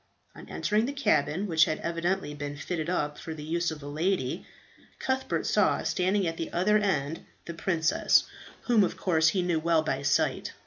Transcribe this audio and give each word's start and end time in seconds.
On 0.33 0.49
entering 0.49 0.87
the 0.87 0.93
cabin, 0.93 1.45
which 1.45 1.65
had 1.65 1.77
evidently 1.81 2.33
been 2.33 2.57
fitted 2.57 2.89
up 2.89 3.19
for 3.19 3.35
the 3.35 3.43
use 3.43 3.69
of 3.69 3.83
a 3.83 3.87
lady, 3.87 4.47
Cuthbert 4.97 5.45
saw 5.45 5.83
standing 5.83 6.25
at 6.25 6.37
the 6.37 6.51
other 6.51 6.79
end 6.79 7.23
the 7.45 7.53
princess 7.53 8.23
whom 8.61 8.83
of 8.83 8.97
course 8.97 9.27
he 9.27 9.43
knew 9.43 9.59
well 9.59 9.83
by 9.83 10.01
sight. 10.01 10.53